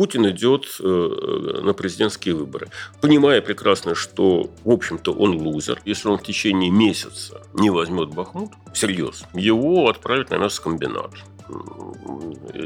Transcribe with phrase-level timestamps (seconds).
[0.00, 2.68] Путин идет э, на президентские выборы,
[3.02, 5.82] понимая прекрасно, что, в общем-то, он лузер.
[5.84, 11.10] Если он в течение месяца не возьмет Бахмут, всерьез, его отправят на мясокомбинат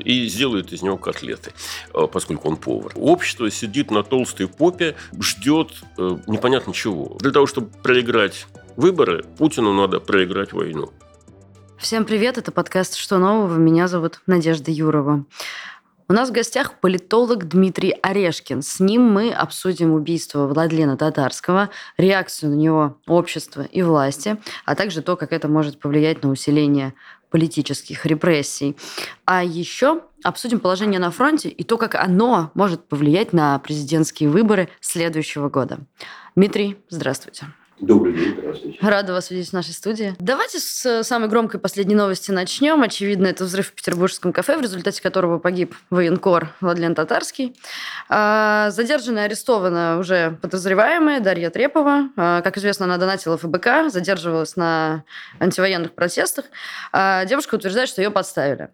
[0.04, 1.50] и сделают из него котлеты,
[1.92, 2.92] э, поскольку он повар.
[2.94, 7.16] Общество сидит на толстой попе, ждет э, непонятно чего.
[7.18, 8.46] Для того, чтобы проиграть
[8.76, 10.92] выборы, Путину надо проиграть войну.
[11.78, 13.56] Всем привет, это подкаст «Что нового?».
[13.56, 15.24] Меня зовут Надежда Юрова.
[16.06, 18.60] У нас в гостях политолог Дмитрий Орешкин.
[18.60, 25.00] С ним мы обсудим убийство Владлена Татарского, реакцию на него общества и власти, а также
[25.00, 26.92] то, как это может повлиять на усиление
[27.30, 28.76] политических репрессий.
[29.24, 34.68] А еще обсудим положение на фронте и то, как оно может повлиять на президентские выборы
[34.80, 35.78] следующего года.
[36.36, 37.46] Дмитрий, здравствуйте.
[37.80, 38.78] Добрый день, здравствуйте.
[38.80, 40.14] Рада вас видеть в нашей студии.
[40.20, 42.82] Давайте с самой громкой последней новости начнем.
[42.82, 47.56] Очевидно, это взрыв в петербургском кафе, в результате которого погиб военкор Владлен Татарский.
[48.08, 52.10] А, задержана и арестована уже подозреваемая Дарья Трепова.
[52.16, 55.04] А, как известно, она донатила ФБК, задерживалась на
[55.40, 56.44] антивоенных протестах.
[56.92, 58.70] А, девушка утверждает, что ее подставили.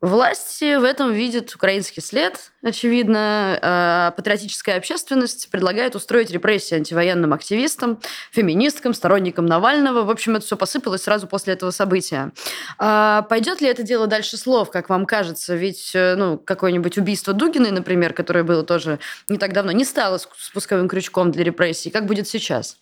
[0.00, 3.58] Власти в этом видят украинский след, очевидно.
[3.62, 10.02] А патриотическая общественность предлагает устроить репрессии антивоенным активистам, феминисткам, сторонникам Навального.
[10.02, 12.32] В общем, это все посыпалось сразу после этого события.
[12.78, 15.54] А пойдет ли это дело дальше слов, как вам кажется?
[15.54, 20.18] Ведь э, ну, какое-нибудь убийство Дугиной, например, которое было тоже не так давно, не стало
[20.18, 21.90] спусковым крючком для репрессий.
[21.90, 22.78] Как будет сейчас?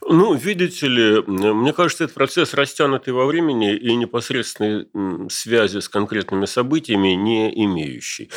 [0.00, 4.88] Ну, видите ли, мне кажется, этот процесс растянутый во времени и непосредственной
[5.30, 8.30] связи с конкретными событиями не имеющий.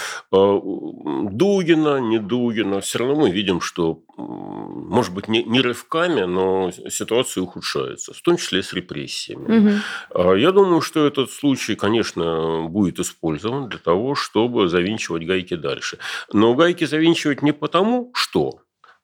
[1.31, 7.43] Дугина, не Дугина, все равно мы видим, что, может быть, не, не рывками, но ситуация
[7.43, 9.79] ухудшается, в том числе с репрессиями.
[10.13, 10.35] Угу.
[10.35, 15.97] Я думаю, что этот случай, конечно, будет использован для того, чтобы завинчивать гайки дальше.
[16.33, 18.59] Но гайки завинчивать не потому, что,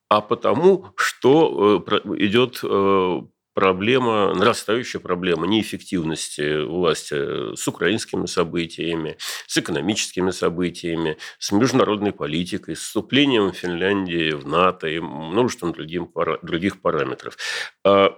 [0.09, 3.21] а потому, что э, идет э,
[3.53, 9.17] проблема, нарастающая проблема неэффективности власти с украинскими событиями,
[9.47, 16.03] с экономическими событиями, с международной политикой, с вступлением Финляндии в НАТО и множеством других,
[16.41, 17.37] других параметров.
[17.83, 18.17] А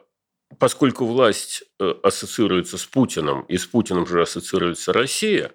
[0.60, 5.52] поскольку власть э, ассоциируется с Путиным, и с Путиным же ассоциируется Россия,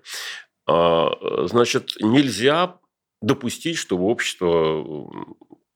[0.67, 2.79] а, значит, нельзя
[3.23, 5.11] допустить, чтобы общество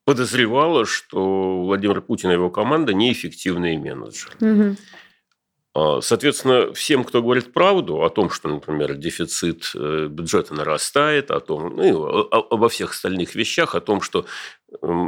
[0.04, 4.36] подозревала, что Владимир Путин и его команда неэффективные менеджеры.
[4.40, 4.76] Угу.
[6.02, 11.74] Соответственно, всем, кто говорит правду о том, что, например, дефицит э, бюджета нарастает, о том,
[11.76, 14.26] ну, обо всех остальных вещах, о том, что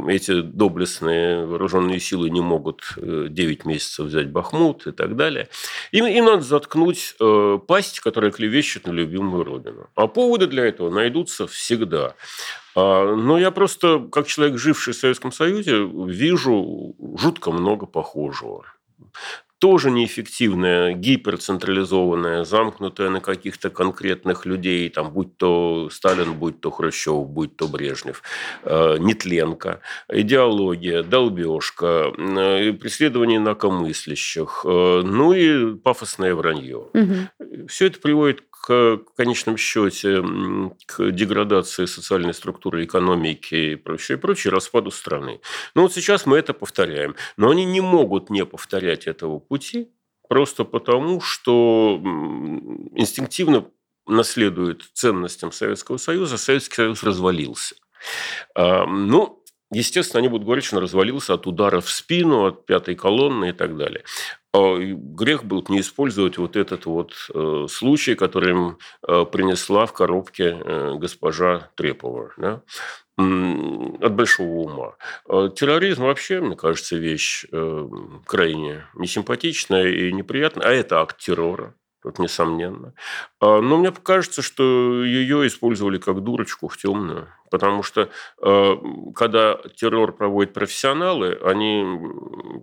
[0.07, 5.49] эти доблестные вооруженные силы не могут 9 э, месяцев взять Бахмут и так далее.
[5.91, 9.91] Им, им надо заткнуть э, пасть, которая клевещет на любимую родину.
[9.93, 12.15] А поводы для этого найдутся всегда.
[12.75, 18.65] А, но я просто, как человек, живший в Советском Союзе, вижу жутко много похожего
[19.59, 27.27] тоже неэффективная, гиперцентрализованная, замкнутая на каких-то конкретных людей, там, будь то Сталин, будь то Хрущев,
[27.27, 28.21] будь то Брежнев,
[28.63, 36.89] э, нетленка, идеология, долбежка, э, преследование инакомыслящих, э, ну и пафосное вранье.
[36.93, 37.15] Угу.
[37.67, 40.23] Все это приводит к, в конечном счете
[40.85, 45.41] к деградации социальной структуры экономики и прочее, прочее, распаду страны.
[45.75, 47.15] Ну вот сейчас мы это повторяем.
[47.37, 49.89] Но они не могут не повторять этого пути,
[50.27, 51.99] просто потому, что
[52.95, 53.69] инстинктивно
[54.07, 57.75] наследует ценностям Советского Союза, Советский Союз развалился.
[58.55, 62.95] А, ну, естественно, они будут говорить, что он развалился от удара в спину, от пятой
[62.95, 64.03] колонны и так далее.
[64.55, 69.93] А, грех был не использовать вот этот вот э, случай, который им э, принесла в
[69.93, 72.31] коробке э, госпожа Трепова.
[72.37, 72.61] Да?
[73.17, 74.95] от большого ума.
[75.29, 77.45] А терроризм вообще, мне кажется, вещь
[78.25, 81.73] крайне несимпатичная и неприятная, а это акт террора.
[82.05, 82.93] Тут несомненно.
[83.39, 87.29] А, но мне кажется, что ее использовали как дурочку в темную.
[87.49, 88.77] Потому что а,
[89.15, 91.83] когда террор проводят профессионалы, они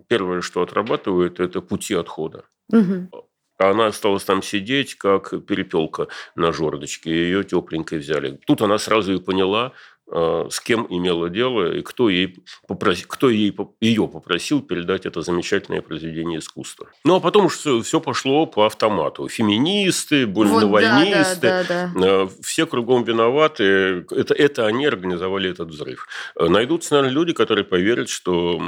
[0.07, 2.45] первое, что отрабатывают, это пути отхода.
[2.71, 3.27] Угу.
[3.57, 7.11] Она осталась там сидеть, как перепелка на жердочке.
[7.11, 8.39] Ее тепленькой взяли.
[8.47, 9.73] Тут она сразу и поняла,
[10.09, 15.81] с кем имела дело и кто, ей попросил, кто ей, ее попросил передать это замечательное
[15.81, 16.89] произведение искусства.
[17.03, 19.27] Ну, а потом уж все, все пошло по автомату.
[19.27, 22.29] Феминисты, больновольнисты, вот, да, да, да, да.
[22.41, 24.05] все кругом виноваты.
[24.11, 26.07] Это, это они организовали этот взрыв.
[26.35, 28.59] Э, найдутся, наверное, люди, которые поверят, что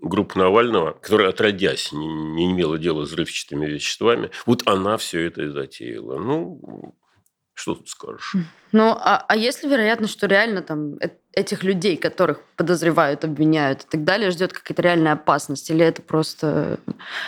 [0.00, 5.42] группа Навального, которая отродясь не, не имела дела с взрывчатыми веществами, вот она все это
[5.42, 6.18] и затеяла.
[6.18, 6.94] Ну,
[7.58, 8.36] Что тут скажешь?
[8.70, 10.94] Ну, а, а есть ли вероятность, что реально там
[11.32, 15.68] этих людей, которых подозревают, обвиняют и так далее, ждет какая-то реальная опасность?
[15.68, 16.78] Или это просто,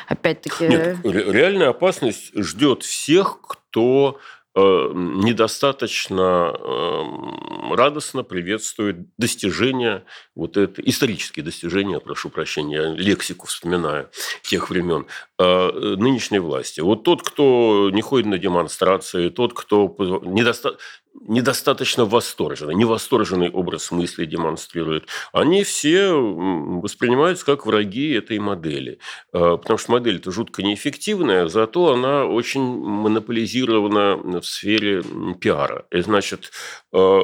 [0.07, 0.69] опять-таки...
[0.69, 10.05] Нет, реальная опасность ждет всех, кто Э, недостаточно эм, радостно приветствует достижения,
[10.35, 14.11] вот это, исторические достижения, прошу прощения, я лексику вспоминаю
[14.43, 15.07] тех времен,
[15.39, 16.81] э, нынешней власти.
[16.81, 19.95] Вот тот, кто не ходит на демонстрации, тот, кто
[20.25, 20.77] недоста
[21.15, 28.99] недостаточно восторженный, невосторженный образ мысли демонстрирует, они все воспринимаются как враги этой модели.
[29.33, 35.03] А, потому что модель это жутко неэффективная, зато она очень монополизирована в сфере
[35.41, 35.87] пиара.
[35.91, 36.53] И значит,
[36.93, 37.21] а,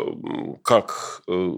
[0.63, 1.53] как э,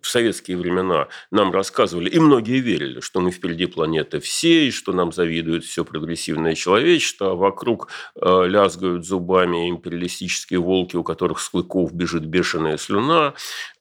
[0.00, 5.12] в советские времена нам рассказывали, и многие верили, что мы впереди планеты всей, что нам
[5.12, 11.92] завидует все прогрессивное человечество, а вокруг э, лязгают зубами империалистические волки, у которых с клыков
[11.92, 13.34] бежит бешеная слюна.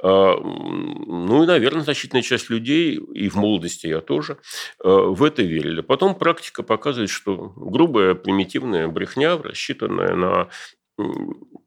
[0.04, 4.38] Э, ну и, наверное, значительная часть людей, и в молодости я тоже,
[4.84, 5.82] э, в это верили.
[5.82, 10.50] Потом практика показывает, что грубая примитивная брехня, рассчитанная на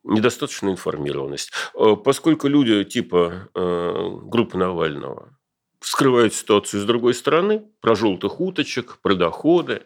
[0.04, 1.52] недостаточная информированность.
[1.74, 5.38] Э, поскольку люди типа э, группы Навального
[5.80, 9.82] вскрывают ситуацию с другой стороны, про желтых уточек, про доходы,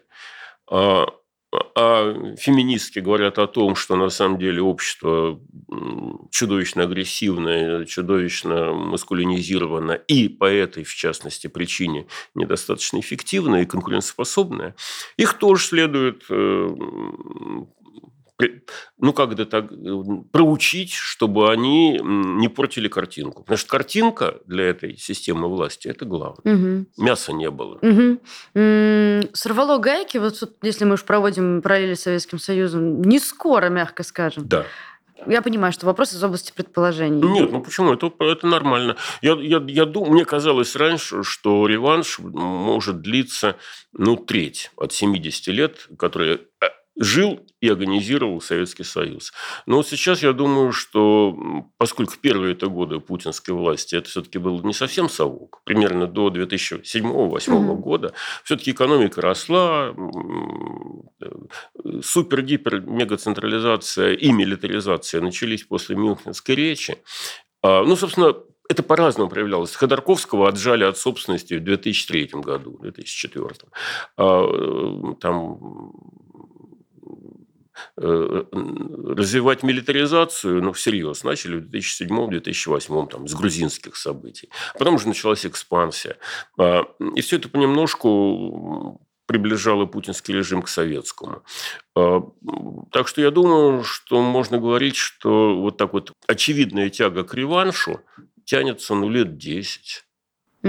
[0.69, 1.07] а,
[1.75, 5.39] а феминистки говорят о том, что на самом деле общество
[6.29, 14.75] чудовищно агрессивное, чудовищно маскулинизировано, и по этой, в частности, причине недостаточно эффективное и конкурентоспособное,
[15.17, 16.69] их тоже следует э,
[18.97, 19.69] ну, как это так,
[20.31, 23.43] проучить, чтобы они не портили картинку.
[23.43, 26.55] Потому что картинка для этой системы власти– это главное.
[26.55, 26.85] Угу.
[26.97, 27.79] Мяса не было.
[27.81, 29.29] Угу.
[29.33, 34.47] Сорвало гайки, вот если мы уж проводим параллели с Советским Союзом, не скоро, мягко скажем.
[34.47, 34.65] Да.
[35.25, 37.21] Я понимаю, что вопрос из области предположений.
[37.21, 37.93] Нет, ну почему?
[37.93, 38.97] Это, это нормально.
[39.21, 43.55] Я, я, я думаю, мне казалось раньше, что реванш может длиться
[43.93, 46.67] ну, треть от 70 лет, которые э,
[46.99, 49.31] жил и организировал Советский Союз.
[49.65, 51.35] Но вот сейчас я думаю, что
[51.77, 57.51] поскольку первые это годы путинской власти, это все-таки был не совсем совок, примерно до 2007-2008
[57.51, 57.75] угу.
[57.75, 58.13] года,
[58.43, 59.93] все-таки экономика росла,
[62.01, 66.97] супер-гипер-мегацентрализация и милитаризация начались после Мюнхенской речи.
[67.63, 68.35] А, ну, собственно,
[68.69, 69.75] это по-разному проявлялось.
[69.75, 73.49] Ходорковского отжали от собственности в 2003 году, в 2004.
[74.17, 75.93] А, э, там
[76.37, 76.41] Э,
[77.95, 84.49] развивать милитаризацию, ну, всерьез, начали в 2007-2008 там, с грузинских событий.
[84.77, 86.17] Потом уже началась экспансия.
[86.57, 86.83] А,
[87.15, 91.43] и все это понемножку приближало путинский режим к советскому.
[91.95, 92.21] А,
[92.91, 98.01] так что я думаю, что можно говорить, что вот так вот очевидная тяга к реваншу
[98.45, 100.06] тянется ну лет 10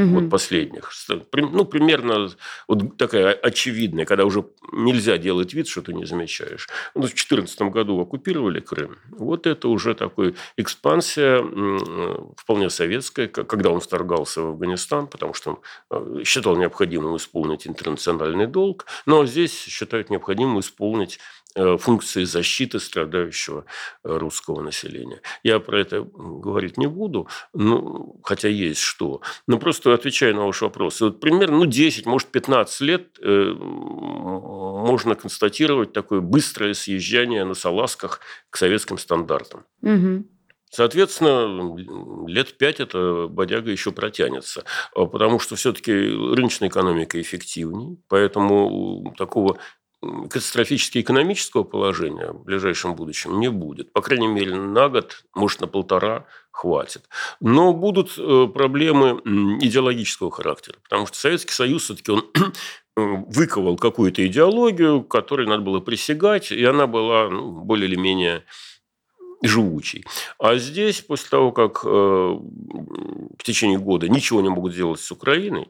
[0.04, 0.20] угу.
[0.20, 0.90] вот последних.
[1.32, 2.30] Ну, примерно
[2.66, 6.68] вот такая очевидная, когда уже нельзя делать вид, что ты не замечаешь.
[6.94, 8.98] Ну, в 2014 году оккупировали Крым.
[9.10, 11.42] Вот это уже такой экспансия
[12.36, 18.46] вполне советская, когда он вторгался в Афганистан, потому что он э, считал необходимым исполнить интернациональный
[18.46, 18.86] долг.
[19.06, 21.18] Но здесь считают необходимым исполнить
[21.54, 23.64] функции защиты страдающего
[24.04, 25.20] э, русского населения.
[25.42, 29.22] Я про это говорить не буду, ну, хотя есть что.
[29.46, 31.00] Но просто отвечая на ваш вопрос.
[31.00, 38.20] Вот примерно ну, 10, может, 15 лет э, можно констатировать такое быстрое съезжание на салазках
[38.50, 39.64] к советским стандартам.
[39.82, 40.24] Угу.
[40.70, 41.76] Соответственно,
[42.28, 44.64] лет пять эта бодяга еще протянется,
[44.94, 49.58] а потому что все-таки рыночная экономика эффективнее, поэтому такого
[50.00, 53.92] катастрофически экономического положения в ближайшем будущем не будет.
[53.92, 57.08] По крайней мере, на год, может, на полтора хватит.
[57.40, 59.20] Но будут э, проблемы
[59.60, 62.30] идеологического характера, потому что Советский Союз все-таки он
[62.96, 68.44] выковал какую-то идеологию, которой надо было присягать, и она была ну, более или менее
[69.42, 70.04] живучей.
[70.38, 75.68] А здесь, после того, как э, в течение года ничего не могут сделать с Украиной,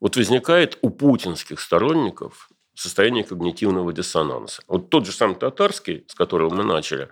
[0.00, 4.62] вот возникает у путинских сторонников состояние когнитивного диссонанса.
[4.68, 7.08] Вот тот же самый Татарский, с которого мы начали,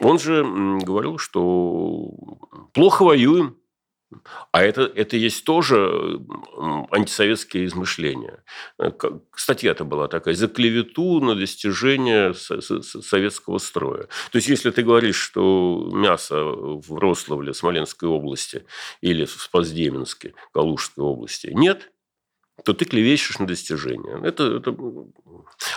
[0.00, 0.44] он же
[0.82, 2.14] говорил, что
[2.72, 3.56] плохо воюем,
[4.50, 6.20] а это, это есть тоже
[6.90, 8.42] антисоветские измышления.
[8.78, 8.90] Э,
[9.36, 14.08] статья-то была такая «За клевету на достижение советского строя».
[14.32, 18.64] То есть, если ты говоришь, что мясо в Рославле, Смоленской области
[19.00, 21.92] или в Спасдеменске, Калужской области нет,
[22.64, 24.20] то ты клевещешь на достижения.
[24.22, 24.76] Это, это...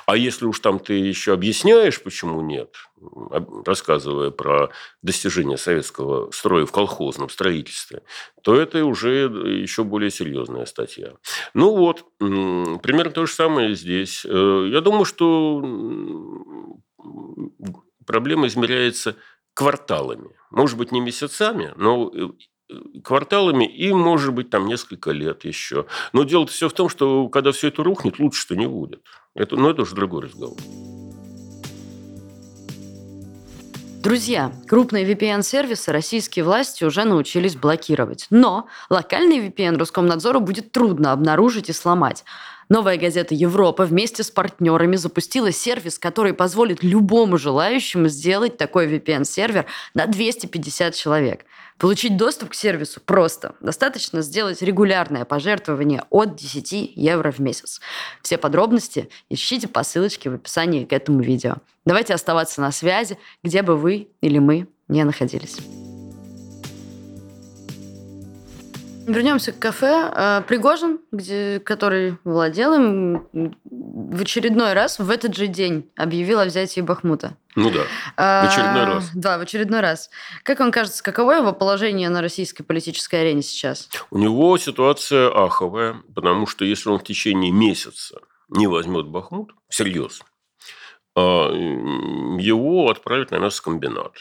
[0.05, 2.75] А если уж там ты еще объясняешь, почему нет,
[3.65, 4.69] рассказывая про
[5.01, 8.03] достижения советского строя в колхозном строительстве,
[8.41, 9.25] то это уже
[9.61, 11.13] еще более серьезная статья.
[11.53, 14.25] Ну вот, примерно то же самое здесь.
[14.25, 15.61] Э, я думаю, что
[18.05, 19.15] проблема измеряется
[19.53, 20.29] кварталами.
[20.51, 22.29] Может быть, не месяцами, но э,
[23.03, 25.85] кварталами и, может быть, там несколько лет еще.
[26.13, 29.01] Но дело все в том, что когда все это рухнет, лучше что не будет.
[29.35, 30.57] Это, но это уже другой разговор.
[34.03, 38.27] Друзья, крупные VPN-сервисы российские власти уже научились блокировать.
[38.29, 42.25] Но локальный VPN Роскомнадзору будет трудно обнаружить и сломать.
[42.69, 49.65] Новая газета «Европа» вместе с партнерами запустила сервис, который позволит любому желающему сделать такой VPN-сервер
[49.93, 51.45] на 250 человек.
[51.77, 53.55] Получить доступ к сервису просто.
[53.59, 57.81] Достаточно сделать регулярное пожертвование от 10 евро в месяц.
[58.21, 61.55] Все подробности ищите по ссылочке в описании к этому видео.
[61.85, 65.57] Давайте оставаться на связи, где бы вы или мы не находились.
[69.05, 70.09] Вернемся к кафе.
[70.13, 73.27] А, Пригожин, где, который владел им,
[73.63, 77.35] в очередной раз в этот же день объявил о взятии Бахмута.
[77.55, 77.83] Ну да,
[78.15, 79.09] в очередной раз.
[79.09, 80.09] А, да, в очередной раз.
[80.43, 83.89] Как вам кажется, каково его положение на российской политической арене сейчас?
[84.09, 88.19] У него ситуация аховая, потому что если он в течение месяца
[88.49, 90.21] не возьмет Бахмут, всерьез,
[91.15, 94.13] а, его отправят на мясокомбинат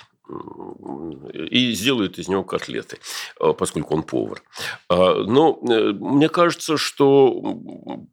[1.32, 2.98] и сделают из него котлеты,
[3.40, 4.42] а, поскольку он повар.
[4.88, 7.58] А, но э, мне кажется, что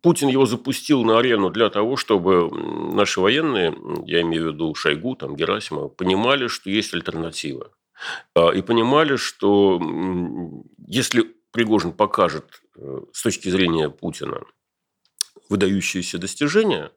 [0.01, 2.50] Путин его запустил на арену для того, чтобы
[2.94, 3.75] наши военные,
[4.06, 7.72] я имею в виду Шойгу, там, Герасимова, понимали, что есть альтернатива.
[8.36, 9.82] А, и понимали, что
[10.88, 14.42] если Пригожин покажет э, с точки зрения Путина
[15.50, 16.92] выдающиеся достижения,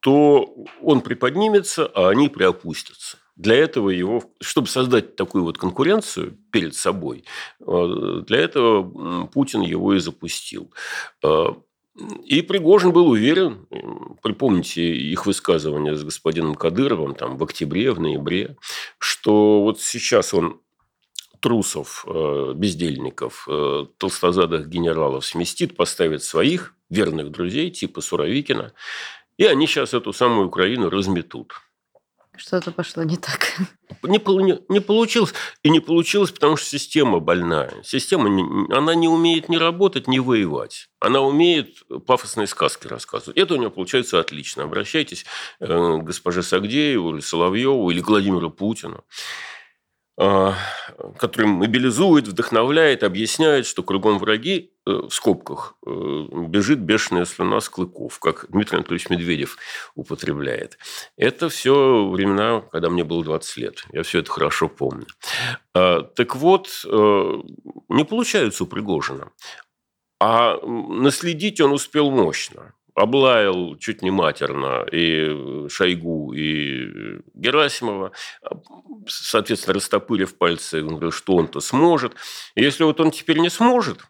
[0.00, 3.18] то он приподнимется, а они приопустятся.
[3.40, 7.24] Для этого его, чтобы создать такую вот конкуренцию перед собой,
[7.60, 10.70] э, для этого Путин его и запустил.
[11.24, 11.46] Э,
[12.26, 13.66] и Пригожин был уверен,
[14.22, 18.56] припомните их высказывания с господином Кадыровым там, в октябре, в ноябре,
[18.98, 20.60] что вот сейчас он
[21.40, 23.48] трусов, э, бездельников,
[23.96, 28.74] толстозадых генералов сместит, поставит своих верных друзей типа Суровикина,
[29.38, 31.54] и они сейчас эту самую Украину разметут.
[32.40, 33.52] Что-то пошло не так.
[34.02, 35.34] Не, не, не получилось.
[35.62, 37.74] И не получилось, потому что система больная.
[37.82, 38.28] Система,
[38.74, 40.88] она не умеет ни работать, ни воевать.
[41.00, 43.36] Она умеет пафосные сказки рассказывать.
[43.36, 44.62] Это у нее получается отлично.
[44.62, 45.26] Обращайтесь
[45.58, 49.04] э, к госпоже Сагдееву или Соловьеву или Владимиру Путину.
[50.22, 50.54] А,
[51.18, 55.90] который мобилизует, вдохновляет, объясняет, что кругом враги, э, в скобках, э,
[56.46, 59.56] бежит бешеная слюна с клыков, как Дмитрий Анатольевич Медведев
[59.94, 60.76] употребляет.
[61.16, 63.84] Это все времена, когда мне было 20 лет.
[63.92, 65.06] Я все это хорошо помню.
[65.74, 67.32] А, так вот, э,
[67.88, 69.30] не получается у Пригожина.
[70.20, 78.12] А наследить он успел мощно облаял чуть не матерно и Шойгу, и Герасимова,
[79.06, 82.14] соответственно, растопырив пальцы, он говорил, что он-то сможет.
[82.54, 84.00] И если вот он теперь не сможет,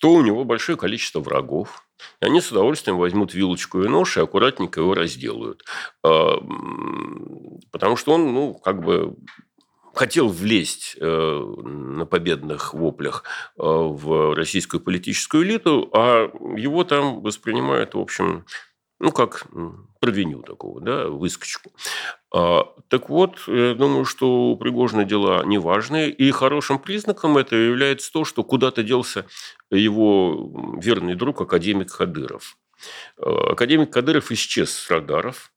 [0.00, 1.82] то у него большое количество врагов.
[2.20, 5.64] И они с удовольствием возьмут вилочку и нож и аккуратненько его разделают.
[6.02, 6.36] А,
[7.70, 9.16] потому что он, ну, как бы
[9.96, 13.24] хотел влезть э, на победных воплях
[13.58, 18.44] э, в российскую политическую элиту, а его там воспринимают, в общем,
[18.98, 19.46] ну, как
[20.00, 21.72] провиню такого, да, выскочку.
[22.32, 28.12] А, так вот, я думаю, что у Пригожина дела неважные, и хорошим признаком это является
[28.12, 29.26] то, что куда-то делся
[29.70, 32.56] его верный друг, академик Кадыров.
[33.18, 35.52] А, академик Кадыров исчез с радаров,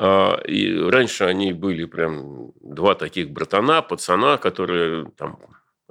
[0.00, 5.38] и раньше они были прям два таких братана, пацана, которые там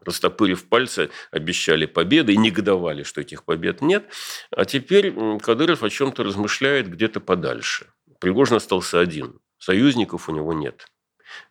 [0.03, 4.05] растопырив пальцы, обещали победы и негодовали, что этих побед нет.
[4.51, 7.87] А теперь Кадыров о чем-то размышляет где-то подальше.
[8.19, 9.39] Пригожин остался один.
[9.57, 10.87] Союзников у него нет.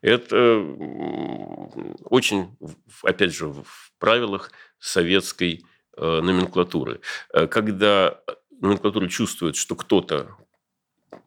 [0.01, 0.59] Это
[2.05, 2.57] очень,
[3.03, 5.65] опять же, в правилах советской
[5.97, 7.01] э, номенклатуры.
[7.33, 8.21] Э, когда
[8.61, 10.37] номенклатура чувствует, что кто-то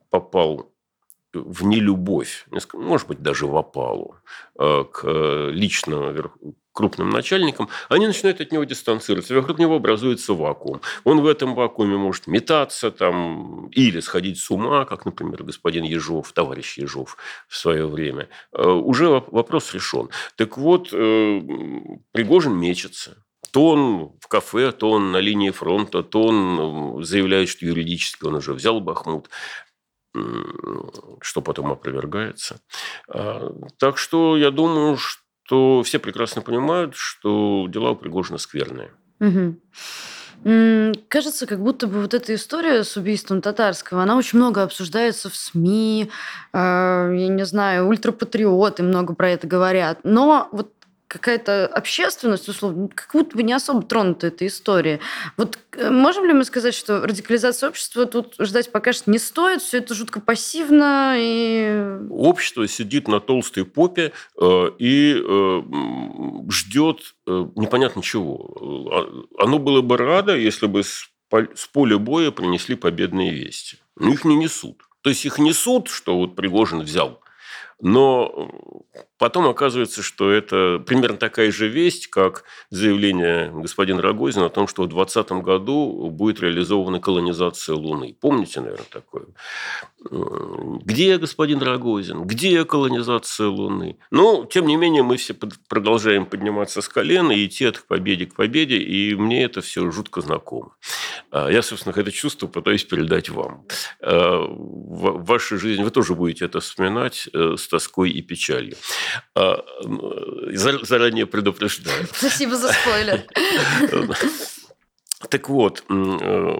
[0.09, 0.70] попал
[1.33, 4.15] в нелюбовь, может быть, даже в опалу
[4.59, 6.13] э, к э, лично
[6.73, 9.35] крупным начальникам, они начинают от него дистанцироваться.
[9.35, 10.81] Вокруг него образуется вакуум.
[11.03, 16.31] Он в этом вакууме может метаться там, или сходить с ума, как, например, господин Ежов,
[16.31, 18.29] товарищ Ежов в свое время.
[18.53, 20.09] Э, уже вопрос решен.
[20.35, 23.23] Так вот, Пригожин мечется.
[23.51, 28.35] То он в кафе, то он на линии фронта, то он заявляет, что юридически он
[28.35, 29.29] уже взял Бахмут
[31.21, 32.59] что потом опровергается.
[33.07, 38.91] А, так что я думаю, что все прекрасно понимают, что дела у Пригожина скверные.
[41.07, 45.35] Кажется, как будто бы вот эта история с убийством Татарского, она очень много обсуждается в
[45.35, 46.09] СМИ,
[46.51, 49.99] а, я не знаю, ультрапатриоты много про это говорят.
[50.03, 50.73] Но вот
[51.11, 55.01] какая-то общественность, условно, как будто бы не особо тронута эта история.
[55.35, 59.61] Вот э, можем ли мы сказать, что радикализация общества тут ждать пока что не стоит,
[59.61, 61.97] все это жутко пассивно и...
[62.09, 65.61] Общество сидит на толстой попе э, и э,
[66.49, 68.87] ждет непонятно чего.
[68.91, 71.09] А, оно было бы радо, если бы с
[71.71, 73.77] поля боя принесли победные вести.
[73.97, 74.81] Но их не несут.
[75.01, 77.21] То есть их несут, что вот Пригожин взял
[77.81, 78.49] но
[79.17, 84.83] потом оказывается, что это примерно такая же весть, как заявление господина Рогозина о том, что
[84.83, 88.15] в 2020 году будет реализована колонизация Луны.
[88.19, 89.25] Помните, наверное, такое?
[90.03, 92.23] Где господин Рогозин?
[92.23, 93.97] Где колонизация Луны?
[94.09, 95.35] Но, тем не менее, мы все
[95.67, 100.21] продолжаем подниматься с колена и идти от победы к победе, и мне это все жутко
[100.21, 100.75] знакомо.
[101.29, 103.65] А, я, собственно, это чувство пытаюсь передать вам.
[104.01, 108.75] А, в вашей жизни вы тоже будете это вспоминать э, тоской и печалью.
[109.35, 109.63] А,
[110.83, 112.05] заранее предупреждаю.
[112.13, 113.23] Спасибо за спойлер.
[115.29, 116.57] Так вот, э,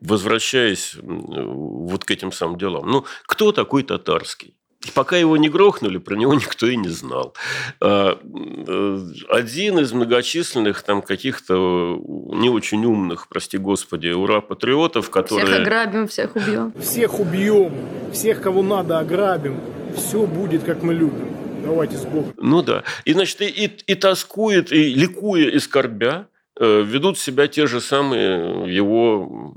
[0.00, 2.88] возвращаясь вот к этим самым делам.
[2.88, 4.54] Ну, кто такой татарский?
[4.86, 7.34] И пока его не грохнули, про него никто и не знал.
[7.80, 8.98] А, э,
[9.30, 11.98] один из многочисленных там каких-то
[12.32, 15.46] не очень умных, прости господи, ура-патриотов, которые...
[15.46, 16.72] Всех ограбим, всех убьем.
[16.80, 17.72] Всех убьем,
[18.12, 19.60] всех, кого надо, ограбим.
[19.96, 21.28] Все будет, как мы любим.
[21.64, 22.34] Давайте с Богом.
[22.36, 22.84] Ну да.
[23.04, 26.26] И, значит, и, и, и тоскует, и ликуя, и скорбя,
[26.60, 29.54] э, ведут себя те же самые его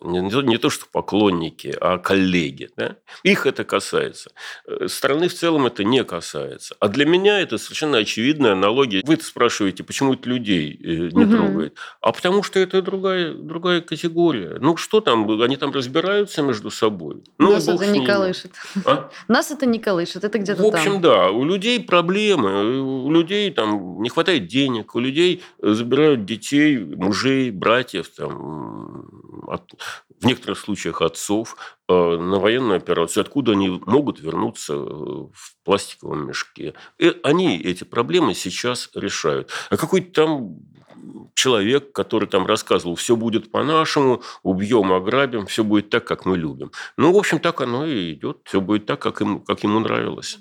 [0.00, 2.70] не, не то, что поклонники, а коллеги.
[2.76, 2.96] Да?
[3.22, 4.30] Их это касается.
[4.66, 6.76] Э, страны в целом это не касается.
[6.80, 9.02] А для меня это совершенно очевидная аналогия.
[9.04, 11.36] Вы спрашиваете, почему это людей э, не угу.
[11.36, 11.76] трогает?
[12.00, 14.58] А потому что это другая, другая категория.
[14.60, 15.28] Ну, что там?
[15.40, 17.22] Они там разбираются между собой.
[17.38, 18.52] Ну, Нас это не колышет.
[18.84, 19.10] А?
[19.28, 20.24] Нас это не колышет.
[20.24, 21.02] Это где-то В общем, там.
[21.02, 21.30] да.
[21.30, 22.80] У людей проблемы.
[22.82, 24.94] У людей там не хватает денег.
[24.94, 28.08] У людей забирают детей, мужей, братьев.
[28.10, 29.06] Там,
[29.48, 29.74] от,
[30.20, 31.56] в некоторых случаях отцов,
[31.88, 36.74] э, на военную операцию, откуда они могут вернуться э, в пластиковом мешке.
[36.98, 39.50] И они эти проблемы сейчас решают.
[39.70, 40.56] А какой-то там
[41.34, 46.72] человек, который там рассказывал, все будет по-нашему, убьем, ограбим, все будет так, как мы любим.
[46.96, 48.38] Ну, в общем, так оно и идет.
[48.44, 50.38] Все будет так, как, им, как ему нравилось.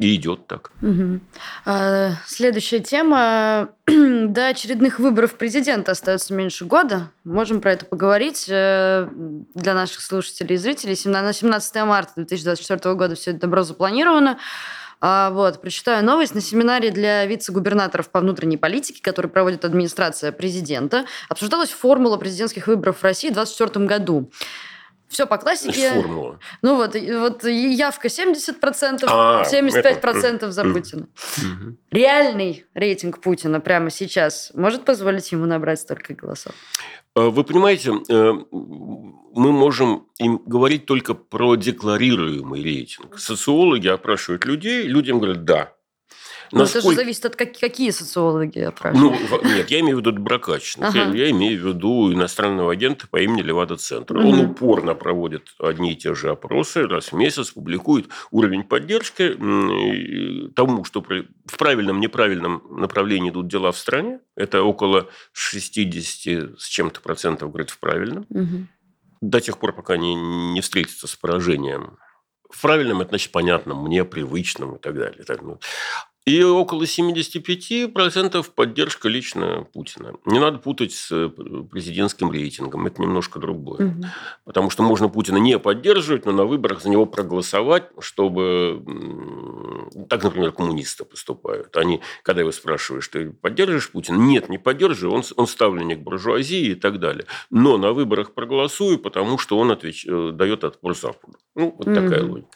[0.00, 0.72] И идет так.
[0.80, 1.20] Угу.
[1.66, 3.68] А, следующая тема.
[3.86, 7.10] До очередных выборов президента остается меньше года.
[7.24, 8.46] Можем про это поговорить.
[8.48, 9.06] Э,
[9.54, 14.38] для наших слушателей и зрителей на 17 марта 2024 года все это добро запланировано.
[15.02, 16.34] А, вот, прочитаю новость.
[16.34, 23.00] На семинаре для вице-губернаторов по внутренней политике, который проводит администрация президента, обсуждалась формула президентских выборов
[23.00, 24.30] в России в 2024 году.
[25.10, 25.90] Все по классике.
[25.90, 26.38] Формула.
[26.62, 30.52] Ну вот, вот явка 70%, а, 75% это...
[30.52, 31.08] за Путина.
[31.36, 31.76] Угу.
[31.90, 36.54] Реальный рейтинг Путина прямо сейчас может позволить ему набрать столько голосов?
[37.16, 43.18] А, вы понимаете, э, мы можем им говорить только про декларируемый рейтинг.
[43.18, 45.72] Социологи опрашивают людей, людям говорят «да».
[46.52, 46.88] Но Насколько...
[46.88, 49.30] это же зависит от как, какие социологи опрашивают.
[49.30, 50.90] Ну, нет, я имею в виду доброкачественных.
[50.90, 51.12] Ага.
[51.12, 54.16] Я, я имею в виду иностранного агента по имени Левада-центр.
[54.16, 54.28] Угу.
[54.28, 59.30] Он упорно проводит одни и те же опросы, раз в месяц публикует уровень поддержки
[60.54, 64.20] тому, что в правильном, неправильном направлении идут дела в стране.
[64.36, 68.26] Это около 60 с чем-то процентов, говорит, в правильном.
[68.28, 68.66] Угу.
[69.20, 71.98] До тех пор, пока не, не встретится с поражением
[72.50, 75.24] в правильном, это значит понятном, мне привычном и так далее.
[76.26, 80.12] И около 75% поддержка лично Путина.
[80.26, 82.86] Не надо путать с э, президентским рейтингом.
[82.86, 83.86] Это немножко другое.
[83.86, 84.04] Угу.
[84.44, 88.84] Потому что можно Путина не поддерживать, но на выборах за него проголосовать, чтобы...
[90.10, 91.74] Так, например, коммунисты поступают.
[91.78, 94.16] Они, когда его спрашиваешь, ты поддерживаешь Путина?
[94.16, 95.16] Нет, не поддерживаю.
[95.16, 97.24] Он, он ставленник буржуазии и так далее.
[97.48, 100.06] Но на выборах проголосую, потому что он отвеч...
[100.06, 101.38] Э, дает отпор Западу.
[101.54, 101.94] Ну, вот угу.
[101.94, 102.48] такая логика.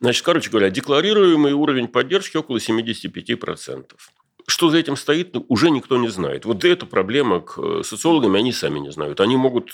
[0.00, 2.58] Значит, короче говоря, декларируемый уровень поддержки около
[3.04, 3.92] 75%.
[4.46, 6.44] Что за этим стоит, ну, уже никто не знает.
[6.44, 9.20] Вот эта проблема к э, социологам, они сами не знают.
[9.20, 9.72] Они могут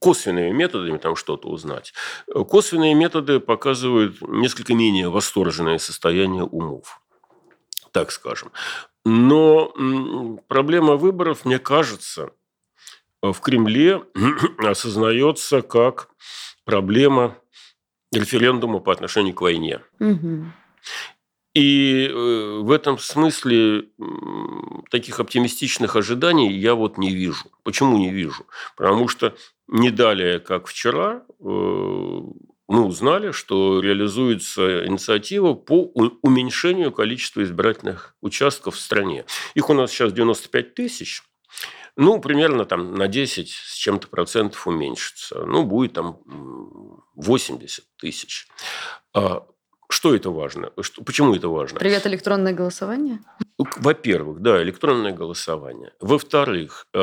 [0.00, 1.94] косвенными методами там что-то узнать.
[2.26, 7.00] Косвенные методы показывают несколько менее восторженное состояние умов
[7.92, 8.52] так скажем.
[9.04, 9.72] Но
[10.48, 12.30] проблема выборов, мне кажется,
[13.22, 14.02] в Кремле
[14.58, 16.08] осознается как
[16.64, 17.36] проблема
[18.12, 19.80] референдума по отношению к войне.
[19.98, 20.44] Угу.
[21.54, 23.88] И э, в этом смысле
[24.90, 27.50] таких оптимистичных ожиданий я вот не вижу.
[27.64, 28.46] Почему не вижу?
[28.76, 29.34] Потому что
[29.66, 31.44] не далее, как вчера, э,
[32.70, 35.90] мы узнали, что реализуется инициатива по
[36.22, 39.24] уменьшению количества избирательных участков в стране.
[39.54, 41.24] Их у нас сейчас 95 тысяч.
[41.96, 45.44] Ну, примерно там на 10 с чем-то процентов уменьшится.
[45.46, 46.20] Ну, будет там
[47.16, 48.46] 80 тысяч.
[49.90, 50.72] Что это важно?
[50.80, 51.78] Что, почему это важно?
[51.78, 53.18] Привет, электронное голосование?
[53.58, 55.92] Во-первых, да, электронное голосование.
[56.00, 56.98] Во-вторых, э,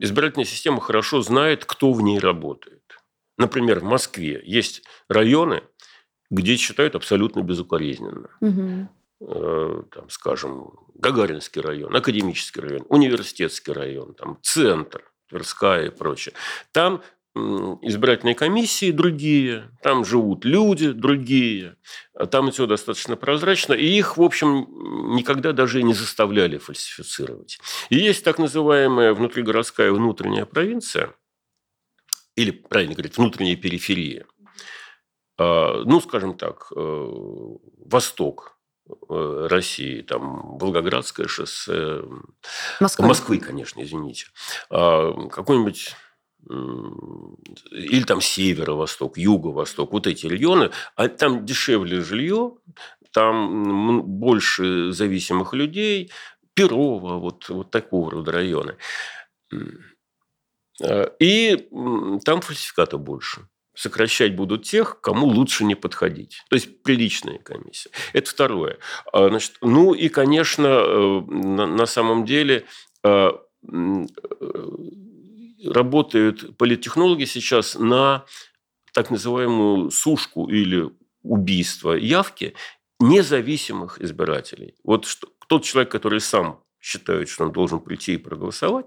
[0.00, 2.82] избирательная система хорошо знает, кто в ней работает.
[3.38, 5.62] Например, в Москве есть районы,
[6.30, 8.28] где считают абсолютно безукоризненно.
[8.40, 9.86] Угу.
[9.90, 16.34] Там, скажем, Гагаринский район, Академический район, Университетский район, там, Центр, Тверская и прочее.
[16.72, 17.02] Там
[17.34, 21.76] избирательные комиссии другие, там живут люди другие,
[22.14, 24.66] а там все достаточно прозрачно, и их, в общем,
[25.14, 27.58] никогда даже не заставляли фальсифицировать.
[27.88, 31.14] И есть так называемая внутригородская внутренняя провинция,
[32.34, 34.26] или, правильно говорить, внутренняя периферия.
[35.38, 37.06] А, ну, скажем так, э,
[37.86, 42.02] Восток э, России, там Волгоградское шоссе,
[42.80, 44.26] Москвы, Москвы конечно, извините,
[44.68, 45.94] а, какой-нибудь
[46.48, 52.54] или там северо-восток, юго-восток, вот эти регионы, а там дешевле жилье,
[53.12, 56.10] там больше зависимых людей,
[56.54, 58.76] Перово, вот, вот такого рода районы.
[60.82, 61.68] А, и
[62.24, 63.48] там фальсификата больше.
[63.74, 66.42] Сокращать будут тех, кому лучше не подходить.
[66.50, 67.90] То есть приличная комиссия.
[68.12, 68.78] Это второе.
[69.12, 72.66] А, значит, ну и, конечно, э, на, на самом деле
[73.04, 73.30] э,
[75.64, 78.24] работают политтехнологи сейчас на
[78.92, 80.90] так называемую сушку или
[81.22, 82.54] убийство явки
[82.98, 84.74] независимых избирателей.
[84.84, 88.86] Вот что, тот человек, который сам считает, что он должен прийти и проголосовать,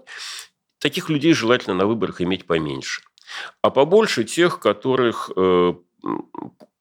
[0.78, 3.02] таких людей желательно на выборах иметь поменьше.
[3.62, 5.74] А побольше тех, которых э,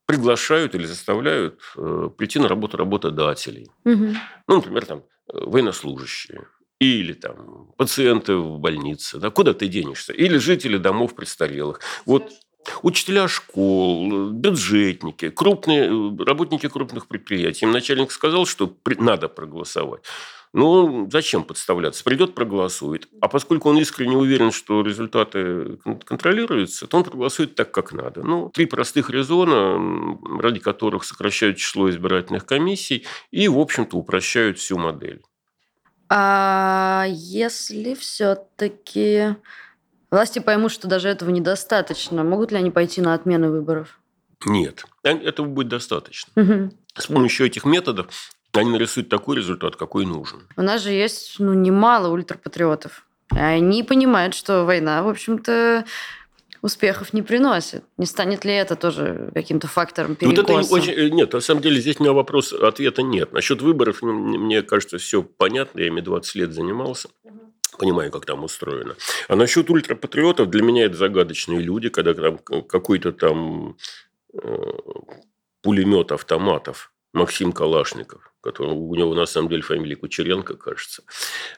[0.06, 3.72] приглашают или заставляют э, прийти на работу работодателей.
[3.86, 4.16] Угу.
[4.48, 5.02] Ну, например, там э,
[5.46, 6.48] военнослужащие
[6.84, 10.14] или там пациенты в больнице, да, куда ты денешься?
[10.14, 11.80] Или жители домов престарелых.
[12.06, 12.32] Вот
[12.82, 15.90] учителя школ, бюджетники, крупные,
[16.24, 17.66] работники крупных предприятий.
[17.66, 20.04] Им начальник сказал, что надо проголосовать.
[20.56, 22.04] Ну, зачем подставляться?
[22.04, 23.10] Придет, проголосует.
[23.22, 28.22] А поскольку он искренне уверен, что результаты контролируются, то он проголосует так, как надо.
[28.22, 34.78] Ну, три простых резона, ради которых сокращают число избирательных комиссий и, в общем-то, упрощают всю
[34.78, 35.24] модель.
[36.10, 39.36] А если все-таки
[40.12, 44.00] власти поймут, что даже этого недостаточно, могут ли они пойти на отмену выборов?
[44.46, 46.32] Нет, этого будет достаточно.
[46.42, 46.72] Угу.
[46.96, 50.48] С помощью этих методов они нарисуют такой результат, какой нужен.
[50.56, 53.06] У нас же есть ну, немало ультрапатриотов.
[53.30, 55.86] Они понимают, что война, в общем-то,
[56.64, 57.84] успехов не приносит.
[57.98, 60.42] Не станет ли это тоже каким-то фактором перекоса?
[60.42, 60.94] Вот это очень...
[60.94, 63.34] Э, нет, на самом деле здесь у меня вопрос, ответа нет.
[63.34, 65.82] Насчет выборов, мне кажется, все понятно.
[65.82, 67.10] Я ими 20 лет занимался.
[67.78, 68.96] Понимаю, как там устроено.
[69.28, 73.76] А насчет ультрапатриотов, для меня это загадочные люди, когда там какой-то там
[74.34, 74.72] э,
[75.62, 81.04] пулемет автоматов Максим Калашников, который, у него на самом деле фамилия Кучеренко, кажется,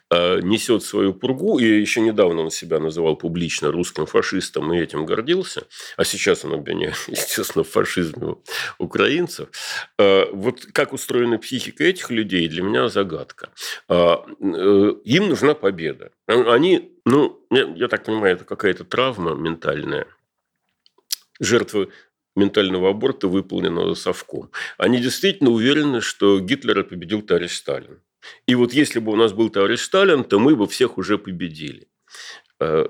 [0.09, 5.05] а, несет свою пургу, и еще недавно он себя называл публично русским фашистом и этим
[5.05, 5.65] гордился,
[5.95, 8.35] а сейчас он обвиняет, естественно, в фашизме
[8.77, 9.49] украинцев.
[9.97, 13.49] А, вот как устроена психика этих людей, для меня загадка.
[13.87, 16.11] А, э, им нужна победа.
[16.27, 20.05] Они, ну, я так понимаю, это какая-то травма ментальная,
[21.39, 21.91] жертвы
[22.35, 24.49] ментального аборта, выполненного совком.
[24.77, 28.01] Они действительно уверены, что Гитлера победил товарищ Сталин.
[28.47, 31.87] И вот если бы у нас был товарищ Сталин, то мы бы всех уже победили.
[32.59, 32.85] Э,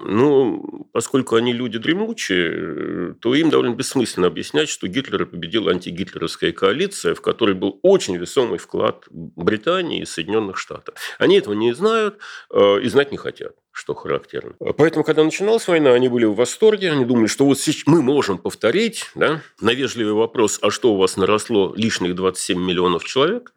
[0.00, 7.14] ну, поскольку они люди дремучие, то им довольно бессмысленно объяснять, что Гитлера победила антигитлеровская коалиция,
[7.14, 10.96] в которой был очень весомый вклад Британии и Соединенных Штатов.
[11.18, 12.18] Они этого не знают
[12.50, 14.54] э, и знать не хотят что характерно.
[14.76, 19.10] Поэтому, когда начиналась война, они были в восторге, они думали, что вот мы можем повторить,
[19.14, 23.52] да, на вежливый вопрос, а что у вас наросло лишних 27 миллионов человек,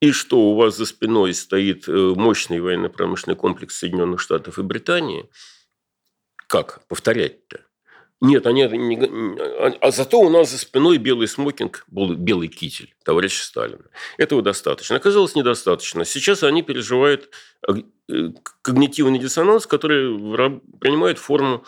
[0.00, 5.28] и что у вас за спиной стоит э, мощный военно-промышленный комплекс Соединенных Штатов и Британии,
[6.46, 7.65] как повторять-то?
[8.20, 13.44] Нет, они, не, а, а зато у нас за спиной белый смокинг, белый китель товарища
[13.44, 13.84] Сталина.
[14.16, 14.96] Этого достаточно.
[14.96, 16.04] Оказалось, недостаточно.
[16.06, 17.28] Сейчас они переживают
[17.68, 17.74] э,
[18.62, 21.64] когнитивный диссонанс, который принимает форму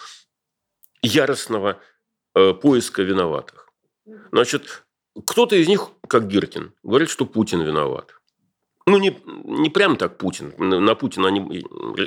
[1.03, 1.81] яростного
[2.35, 3.69] э, поиска виноватых.
[4.33, 4.85] Значит,
[5.27, 8.15] кто-то из них, как Гиркин, говорит, что Путин виноват.
[8.87, 10.55] Ну, не, не прям так Путин.
[10.57, 11.63] На Путина они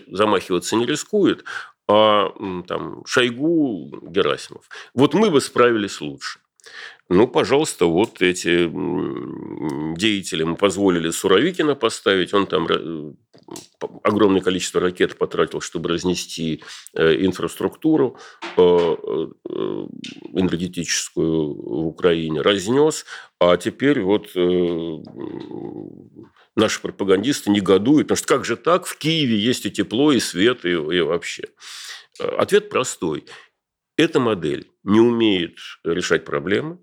[0.08, 1.46] замахиваться не рискуют,
[1.88, 2.34] а
[2.68, 4.70] там Шойгу, Герасимов.
[4.94, 6.40] Вот мы бы справились лучше.
[7.14, 8.72] Ну, пожалуйста, вот эти
[9.98, 12.34] деятели мы позволили Суровикина поставить.
[12.34, 13.12] Он там э,
[14.04, 16.64] огромное количество ракет потратил, чтобы разнести
[16.94, 18.18] э, инфраструктуру
[18.56, 18.62] э,
[20.34, 22.40] энергетическую в Украине.
[22.42, 23.06] Разнес.
[23.42, 24.28] А теперь вот
[26.56, 28.08] наши пропагандисты негодуют.
[28.08, 28.86] Потому что как же так?
[28.86, 31.50] В Киеве есть и тепло, и свет, и, и вообще.
[32.20, 33.26] Ответ простой.
[33.98, 36.80] Эта модель не умеет решать проблемы,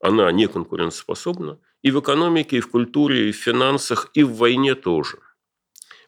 [0.00, 4.74] она не конкурентоспособна и в экономике, и в культуре, и в финансах, и в войне
[4.74, 5.18] тоже.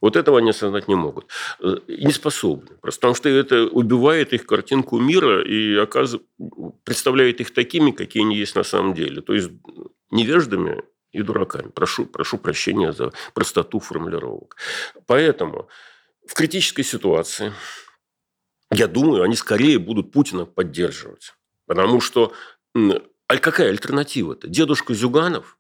[0.01, 1.31] Вот этого они осознать не могут.
[1.61, 2.77] Э, не способны.
[2.83, 6.27] Просто потому что это убивает их картинку мира и оказывает,
[6.85, 9.23] представляет их такими, какие они есть на самом деле.
[9.23, 9.51] То есть
[10.11, 10.83] невеждами
[11.15, 11.69] и дураками.
[11.69, 14.57] Прошу, прошу прощения за простоту формулировок.
[15.07, 15.69] Поэтому
[16.27, 17.53] в критической ситуации
[18.73, 21.35] я думаю, они скорее будут Путина поддерживать.
[21.67, 22.33] Потому что
[23.27, 24.49] а какая альтернатива-то?
[24.49, 25.59] Дедушка Зюганов?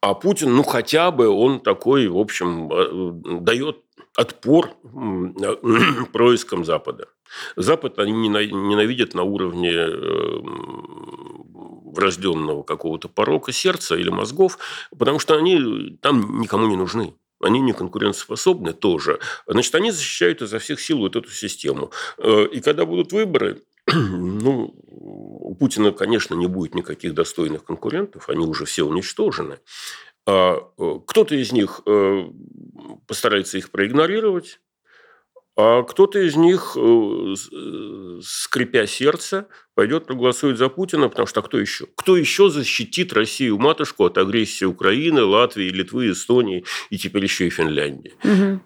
[0.00, 3.78] А Путин, ну, хотя бы он такой, в общем, э, дает
[4.16, 4.70] отпор
[6.12, 7.08] проискам Запада.
[7.56, 10.40] Запад они ненавидят на уровне э,
[11.94, 14.58] врожденного какого-то порока сердца или мозгов,
[14.96, 19.18] потому что они там никому не нужны они не конкурентоспособны тоже.
[19.46, 21.90] Значит, они защищают изо всех сил вот эту систему.
[22.18, 28.46] Э, и когда будут выборы, ну, у Путина, конечно, не будет никаких достойных конкурентов, они
[28.46, 29.58] уже все уничтожены.
[30.26, 32.24] А э, кто-то из них э,
[33.06, 34.60] постарается их проигнорировать,
[35.56, 37.34] а кто-то из них, э,
[38.22, 41.86] скрипя сердце, пойдет проголосует за Путина, потому что а кто еще?
[41.94, 47.50] Кто еще защитит Россию, матушку, от агрессии Украины, Латвии, Литвы, Эстонии и теперь еще и
[47.50, 48.14] Финляндии?
[48.24, 48.60] Угу.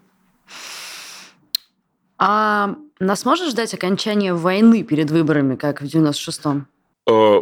[2.17, 6.67] А нас может ждать окончание войны перед выборами, как в 96-м?
[7.07, 7.41] А,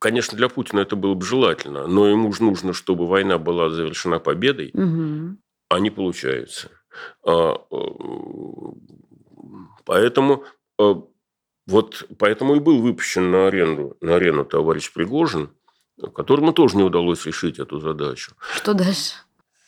[0.00, 4.18] конечно, для Путина это было бы желательно, но ему же нужно, чтобы война была завершена
[4.18, 5.36] победой, угу.
[5.68, 6.70] а не получается.
[7.24, 7.76] А, э,
[9.84, 10.44] поэтому
[10.78, 10.94] э,
[11.66, 15.50] вот поэтому и был выпущен на арену, на арену товарищ Пригожин,
[16.14, 18.32] которому тоже не удалось решить эту задачу.
[18.56, 19.14] Что дальше?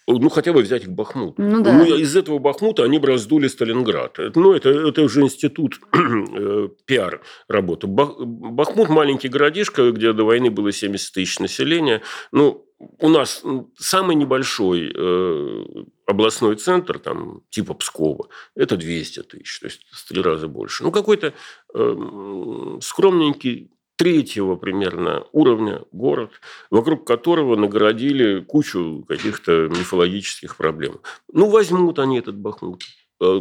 [0.08, 1.36] Ну, хотя бы взять их Бахмут.
[1.38, 1.72] Ну, да.
[1.72, 4.18] ну, из этого Бахмута они бы раздули Сталинград.
[4.36, 7.88] Ну, это, это уже институт э, пиар работы.
[7.88, 12.02] Бахмут– маленький городишко, где до войны было 70 тысяч населения.
[12.30, 12.66] Ну,
[13.00, 13.42] у нас
[13.78, 15.64] самый небольшой э,
[16.06, 20.84] областной центр, там, типа Пскова, это 200 тысяч, то есть в три раза больше.
[20.84, 21.32] Ну, какой-то
[21.74, 26.32] э, скромненький третьего примерно уровня город,
[26.70, 31.00] вокруг которого нагородили кучу каких-то мифологических проблем.
[31.32, 32.82] Ну, возьмут они этот Бахмут.
[33.18, 33.40] Э,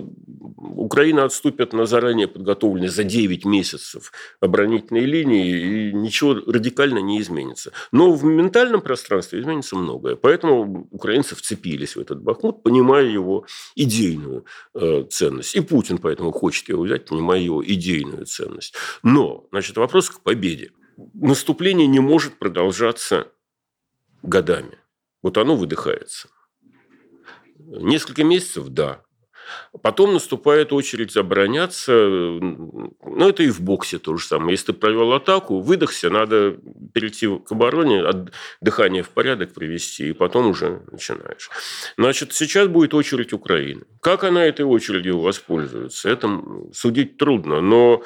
[0.58, 7.72] Украина отступит на заранее подготовленные за 9 месяцев оборонительные линии, и ничего радикально не изменится.
[7.92, 10.16] Но в ментальном пространстве изменится многое.
[10.16, 15.56] Поэтому украинцы вцепились в этот Бахмут, понимая его идейную э, ценность.
[15.56, 18.76] И Путин поэтому хочет его взять, понимая его идейную ценность.
[19.04, 20.72] Но, значит, вопрос к победе.
[21.14, 23.28] Наступление не может продолжаться
[24.24, 24.78] годами.
[25.22, 26.30] Вот оно выдыхается.
[27.58, 29.05] Несколько месяцев– да.
[29.82, 31.92] Потом наступает очередь обороняться.
[31.92, 34.52] Ну, это и в боксе то же самое.
[34.52, 36.58] Если ты провел атаку, выдохся, надо
[36.94, 38.04] перейти к обороне,
[38.62, 41.50] дыхание в порядок привести, и потом уже начинаешь.
[41.98, 43.84] Значит, сейчас будет очередь Украины.
[44.02, 46.42] Как она этой очередью воспользуется, это
[46.74, 47.62] судить трудно.
[47.62, 48.04] Но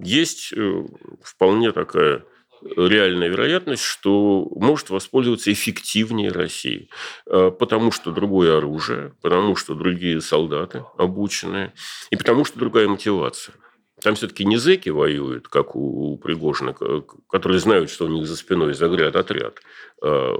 [0.00, 0.86] есть э,
[1.22, 2.24] вполне такая
[2.62, 6.88] реальная вероятность, что может воспользоваться эффективнее России.
[7.26, 11.72] Э, потому что другое оружие, потому что другие солдаты обученные,
[12.10, 13.54] и потому что другая мотивация.
[14.00, 16.74] Там все-таки не зэки воюют, как у Пригожина,
[17.28, 19.60] которые знают, что у них за спиной загряд отряд
[20.02, 20.34] э,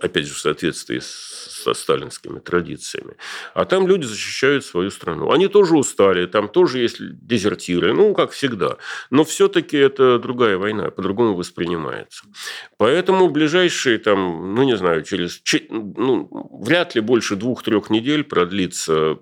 [0.00, 3.16] опять же, в соответствии со сталинскими традициями.
[3.54, 5.30] А там люди защищают свою страну.
[5.30, 8.76] Они тоже устали, там тоже есть дезертиры, ну, как всегда.
[9.10, 12.24] Но все-таки это другая война, по-другому воспринимается.
[12.76, 15.42] Поэтому ближайшие, там, ну, не знаю, через...
[15.70, 16.28] Ну,
[16.62, 19.18] вряд ли больше двух-трех недель продлится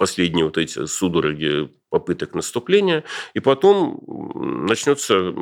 [0.00, 4.00] последние вот эти судороги попыток наступления, и потом
[4.66, 5.34] начнется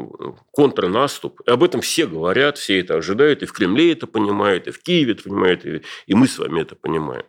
[0.50, 1.40] контрнаступ.
[1.46, 4.82] И об этом все говорят, все это ожидают, и в Кремле это понимают, и в
[4.82, 7.24] Киеве это понимают, и, мы с вами это понимаем.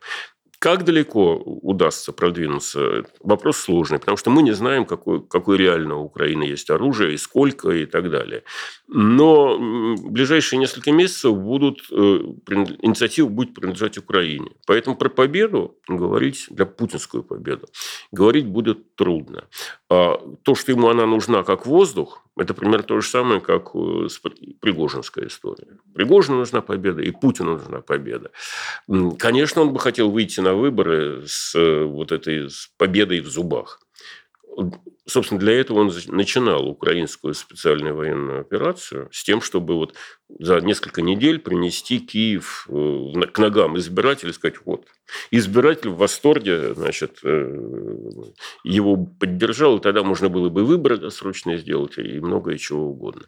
[0.59, 3.05] Как далеко удастся продвинуться?
[3.21, 7.17] Вопрос сложный, потому что мы не знаем, какой, какой реально у Украины есть оружие, и
[7.17, 8.43] сколько, и так далее.
[8.89, 11.95] Но ближайшие несколько месяцев будут, э,
[12.81, 14.51] инициатива будет принадлежать Украине.
[14.67, 17.67] Поэтому про победу говорить, для путинскую победу,
[18.11, 19.45] говорить будет трудно.
[19.89, 24.07] А то, что ему она нужна как воздух, это примерно то же самое, как э,
[24.59, 25.77] Пригожинская история.
[25.93, 28.31] Пригожину нужна победа, и Путину нужна победа.
[29.17, 33.79] Конечно, он бы хотел выйти на выборы с э, вот этой с победой в зубах.
[35.05, 39.95] Собственно, для этого он начинал украинскую специальную военную операцию с тем, чтобы вот
[40.27, 44.85] за несколько недель принести Киев э, к ногам избирателей и сказать, вот,
[45.31, 47.61] избиратель в восторге, значит, э,
[48.63, 53.23] его поддержал, и тогда можно было бы выборы досрочные сделать и многое чего угодно.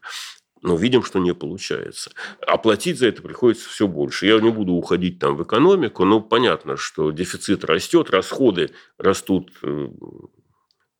[0.62, 2.12] Но видим, что не получается.
[2.46, 4.28] Оплатить за это приходится все больше.
[4.28, 9.88] Я не буду уходить там в экономику, но понятно, что дефицит растет, расходы растут э,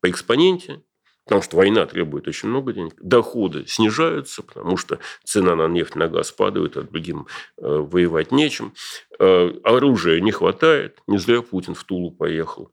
[0.00, 0.82] по экспоненте,
[1.24, 2.94] потому что война требует очень много денег.
[3.00, 8.74] Доходы снижаются, потому что цена на нефть, на газ падает, а другим э, воевать нечем.
[9.20, 12.72] Э, оружия не хватает, не зря Путин в Тулу поехал.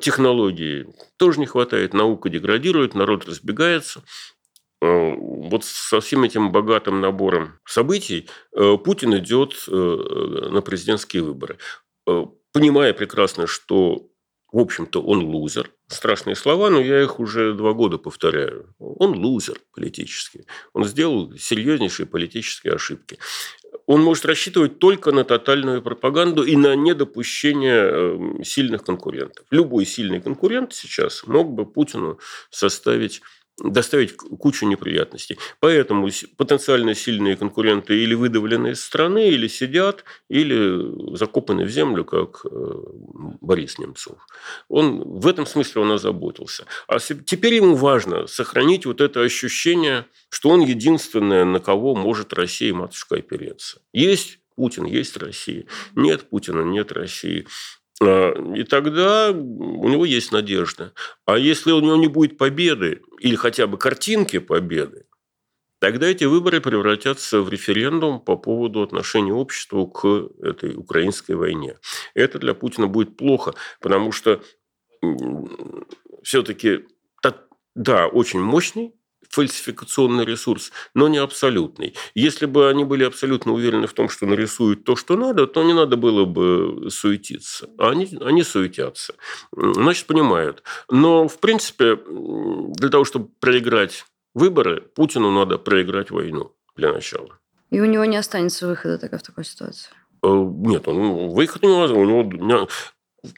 [0.00, 4.04] Технологий тоже не хватает, наука деградирует, народ разбегается.
[4.80, 11.58] Э, вот со всем этим богатым набором событий э, Путин идет э, на президентские выборы,
[12.52, 14.08] понимая прекрасно, что
[14.50, 15.70] в общем-то, он лузер.
[15.88, 18.74] Страшные слова, но я их уже два года повторяю.
[18.78, 20.46] Он лузер политический.
[20.72, 23.18] Он сделал серьезнейшие политические ошибки.
[23.84, 29.44] Он может рассчитывать только на тотальную пропаганду и на недопущение сильных конкурентов.
[29.50, 32.18] Любой сильный конкурент сейчас мог бы Путину
[32.50, 33.20] составить
[33.62, 35.38] доставить кучу неприятностей.
[35.60, 42.44] Поэтому потенциально сильные конкуренты или выдавлены из страны, или сидят, или закопаны в землю, как
[42.44, 42.48] э,
[43.40, 44.18] Борис Немцов.
[44.68, 46.66] Он в этом смысле он озаботился.
[46.86, 52.72] А теперь ему важно сохранить вот это ощущение, что он единственное, на кого может Россия
[52.72, 53.80] матушка опереться.
[53.92, 55.66] Есть Путин, есть Россия.
[55.94, 57.46] Нет Путина, нет России.
[58.02, 60.92] А, и тогда у него есть надежда.
[61.26, 65.06] А если у него не будет победы или хотя бы картинки победы,
[65.78, 71.78] тогда эти выборы превратятся в референдум по поводу отношения общества к этой украинской войне.
[72.14, 74.42] Это для Путина будет плохо, потому что
[76.22, 76.84] все-таки
[77.78, 78.92] да, очень мощный
[79.38, 81.94] фальсификационный ресурс, но не абсолютный.
[82.16, 85.74] Если бы они были абсолютно уверены в том, что нарисуют то, что надо, то не
[85.74, 87.68] надо было бы суетиться.
[87.78, 89.14] А они, они суетятся.
[89.52, 90.64] Значит, понимают.
[90.90, 97.38] Но, в принципе, для того, чтобы проиграть выборы, Путину надо проиграть войну для начала.
[97.70, 99.90] И у него не останется выхода в такой ситуации?
[100.24, 102.68] Э, нет, он, выход не У него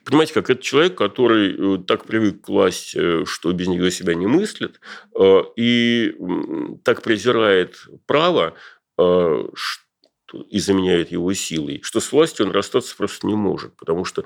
[0.05, 4.27] Понимаете, как это человек, который э, так привык к власти, что без нее себя не
[4.27, 4.79] мыслит,
[5.19, 6.15] э, и
[6.85, 8.55] так презирает право
[8.99, 9.45] э,
[10.49, 14.25] и заменяет его силой, что с властью он расстаться просто не может, потому что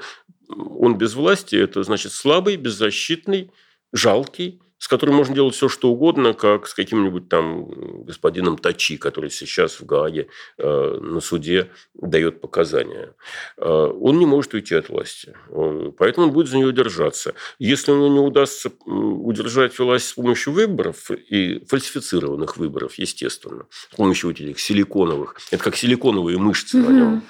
[0.48, 3.50] он без власти– это значит слабый, беззащитный,
[3.92, 9.30] жалкий, с которым можно делать все, что угодно, как с каким-нибудь там господином Тачи, который
[9.30, 13.14] сейчас в Гааге э, на суде дает показания.
[13.56, 17.32] Э, он не может уйти от власти, э, поэтому он будет за нее держаться.
[17.58, 24.28] Если ему не удастся удержать власть с помощью выборов и фальсифицированных выборов, естественно, с помощью
[24.28, 26.88] вот этих силиконовых, это как силиконовые мышцы mm-hmm.
[26.90, 27.22] на нем,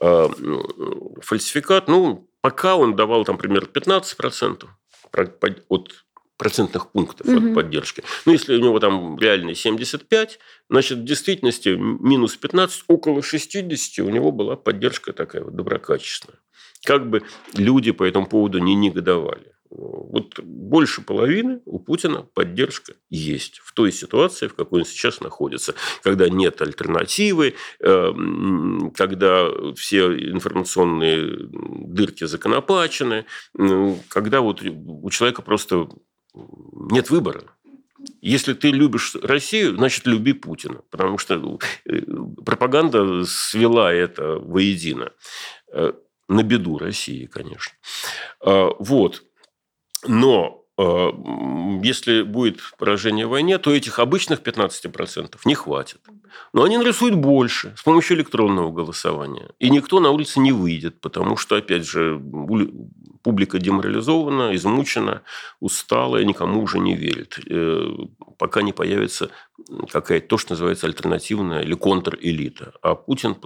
[0.00, 4.64] э, фальсификат, ну, пока он давал там примерно 15%
[5.68, 6.01] от
[6.42, 7.36] процентных пунктов угу.
[7.36, 8.02] от поддержки.
[8.26, 14.08] Ну, если у него там реальный 75, значит, в действительности минус 15, около 60 у
[14.08, 16.40] него была поддержка такая вот доброкачественная.
[16.84, 17.22] Как бы
[17.54, 19.52] люди по этому поводу не негодовали.
[19.70, 25.76] Вот больше половины у Путина поддержка есть в той ситуации, в какой он сейчас находится,
[26.02, 33.26] когда нет альтернативы, эм, когда все информационные дырки законопачены,
[34.08, 35.88] когда вот у человека просто
[36.34, 37.44] нет выбора.
[38.20, 40.82] Если ты любишь Россию, значит, люби Путина.
[40.90, 42.00] Потому что э,
[42.44, 45.12] пропаганда свела это воедино.
[45.72, 45.92] Э,
[46.28, 47.74] на беду России, конечно.
[48.40, 49.24] А, вот.
[50.06, 50.61] Но
[51.82, 56.00] если будет поражение в войне, то этих обычных 15% не хватит.
[56.52, 59.50] Но они нарисуют больше с помощью электронного голосования.
[59.58, 62.20] И никто на улице не выйдет, потому что, опять же,
[63.22, 65.22] публика деморализована, измучена,
[65.60, 67.38] устала и никому уже не верит.
[67.48, 67.88] Э,
[68.38, 69.30] пока не появится
[69.90, 72.72] какая-то то, что называется альтернативная или контрэлита.
[72.82, 73.36] А Путин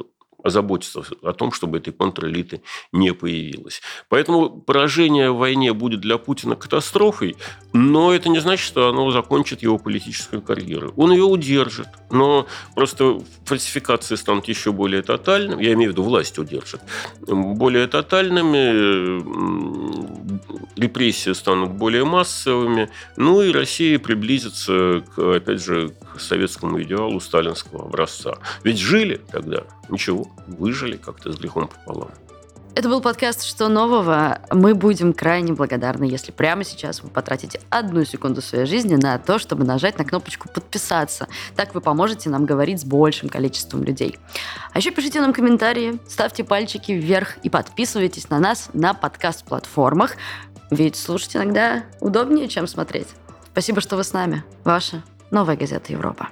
[0.46, 3.82] озаботиться о том, чтобы этой контрэлиты не появилось.
[4.08, 7.36] Поэтому поражение в войне будет для Путина катастрофой,
[7.72, 10.92] но это не значит, что оно закончит его политическую карьеру.
[10.96, 16.38] Он ее удержит, но просто фальсификации станут еще более тотальными, я имею в виду власть
[16.38, 16.80] удержит,
[17.26, 18.46] более тотальными,
[20.80, 27.86] репрессии станут более массовыми, ну и Россия приблизится, к, опять же, к советскому идеалу сталинского
[27.86, 28.38] образца.
[28.62, 32.10] Ведь жили тогда, ничего, выжили как-то с грехом пополам.
[32.76, 34.42] Это был подкаст «Что нового?».
[34.50, 39.38] Мы будем крайне благодарны, если прямо сейчас вы потратите одну секунду своей жизни на то,
[39.38, 41.26] чтобы нажать на кнопочку «Подписаться».
[41.56, 44.18] Так вы поможете нам говорить с большим количеством людей.
[44.74, 50.16] А еще пишите нам комментарии, ставьте пальчики вверх и подписывайтесь на нас на подкаст-платформах.
[50.70, 53.08] Ведь слушать иногда удобнее, чем смотреть.
[53.52, 54.44] Спасибо, что вы с нами.
[54.64, 56.28] Ваша Новая газета Европа.